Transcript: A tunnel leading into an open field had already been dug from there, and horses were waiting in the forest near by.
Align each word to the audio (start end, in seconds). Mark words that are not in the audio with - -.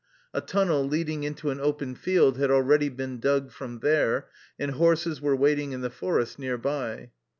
A 0.33 0.41
tunnel 0.41 0.83
leading 0.87 1.21
into 1.25 1.51
an 1.51 1.59
open 1.59 1.93
field 1.93 2.39
had 2.39 2.49
already 2.49 2.89
been 2.89 3.19
dug 3.19 3.51
from 3.51 3.81
there, 3.81 4.29
and 4.57 4.71
horses 4.71 5.21
were 5.21 5.35
waiting 5.35 5.73
in 5.73 5.81
the 5.81 5.91
forest 5.91 6.39
near 6.39 6.57
by. 6.57 7.11